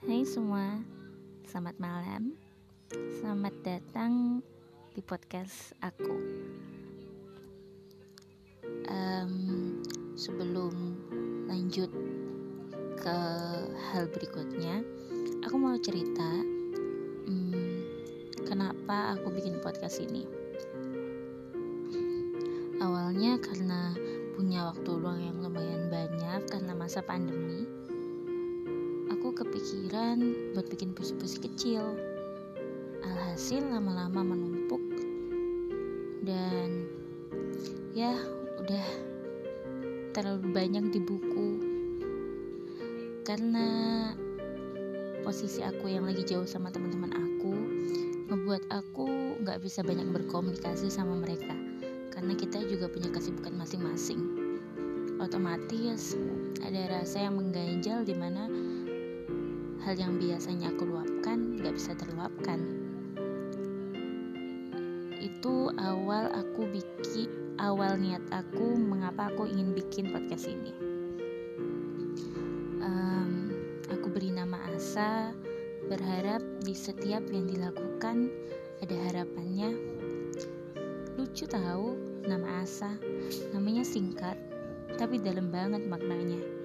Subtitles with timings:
[0.00, 0.80] Hai semua,
[1.44, 2.32] selamat malam.
[3.20, 4.40] Selamat datang
[4.96, 6.16] di podcast aku.
[8.88, 9.76] Um,
[10.16, 10.72] sebelum
[11.44, 11.92] lanjut
[12.96, 13.16] ke
[13.92, 14.80] hal berikutnya,
[15.44, 16.32] aku mau cerita
[17.28, 17.84] um,
[18.48, 20.24] kenapa aku bikin podcast ini.
[22.80, 23.92] Awalnya karena
[24.32, 27.79] punya waktu luang yang lumayan banyak karena masa pandemi
[29.40, 30.20] kepikiran
[30.52, 31.96] buat bikin puisi-puisi kecil.
[33.00, 34.84] Alhasil lama-lama menumpuk.
[36.20, 36.84] Dan
[37.96, 38.12] ya
[38.60, 38.86] udah
[40.12, 41.48] terlalu banyak di buku.
[43.24, 43.66] Karena
[45.24, 47.52] posisi aku yang lagi jauh sama teman-teman aku
[48.28, 49.08] membuat aku
[49.40, 51.56] nggak bisa banyak berkomunikasi sama mereka.
[52.12, 54.20] Karena kita juga punya kesibukan masing-masing.
[55.16, 56.16] Otomatis
[56.60, 58.44] ada rasa yang mengganjal di mana
[59.90, 62.62] hal yang biasanya aku luapkan gak bisa terluapkan.
[65.18, 67.26] Itu awal aku bikin
[67.58, 70.70] awal niat aku mengapa aku ingin bikin podcast ini.
[72.86, 73.50] Um,
[73.90, 75.34] aku beri nama Asa
[75.90, 78.30] berharap di setiap yang dilakukan
[78.86, 79.74] ada harapannya.
[81.18, 81.98] Lucu tahu
[82.30, 82.94] nama Asa
[83.50, 84.38] namanya singkat
[84.94, 86.59] tapi dalam banget maknanya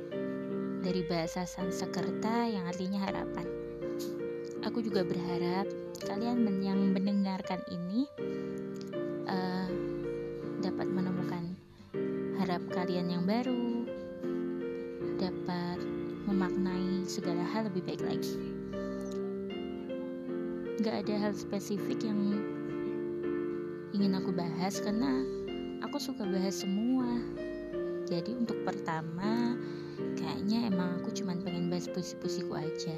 [0.86, 3.50] dari bahasa Sanskerta yang artinya harapan.
[4.70, 5.66] Aku juga berharap
[6.06, 8.06] kalian yang mendengarkan ini
[9.26, 9.66] uh,
[10.62, 11.58] dapat menemukan
[12.38, 13.90] harap kalian yang baru,
[15.18, 15.82] dapat
[16.30, 18.38] memaknai segala hal lebih baik lagi.
[20.86, 22.22] Gak ada hal spesifik yang
[23.90, 25.26] ingin aku bahas karena
[25.82, 27.10] aku suka bahas semua.
[28.06, 29.58] Jadi untuk pertama
[30.16, 32.96] kayaknya emang aku cuma pengen bahas puisi-puisiku aja.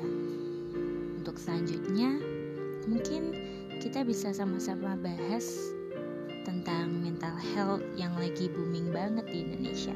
[1.18, 2.18] Untuk selanjutnya
[2.88, 3.36] mungkin
[3.78, 5.76] kita bisa sama-sama bahas
[6.48, 9.96] tentang mental health yang lagi booming banget di Indonesia.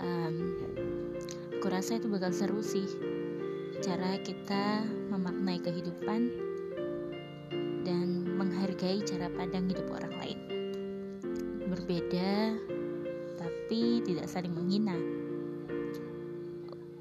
[0.00, 0.56] Um,
[1.56, 2.88] aku rasa itu bakal seru sih
[3.84, 6.32] cara kita memaknai kehidupan
[7.84, 10.38] dan menghargai cara pandang hidup orang lain.
[11.70, 12.56] Berbeda
[13.36, 14.94] tapi tidak saling menghina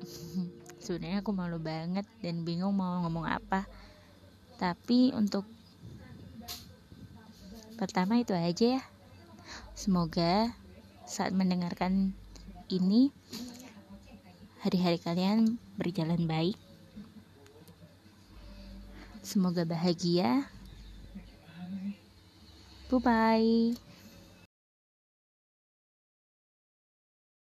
[0.84, 3.66] sebenarnya aku malu banget dan bingung mau ngomong apa.
[4.56, 5.44] Tapi untuk
[7.76, 8.84] pertama itu aja ya.
[9.76, 10.56] Semoga
[11.04, 12.16] saat mendengarkan
[12.72, 13.12] ini
[14.64, 16.58] hari-hari kalian berjalan baik.
[19.26, 20.48] Semoga bahagia.
[22.86, 23.95] Bye bye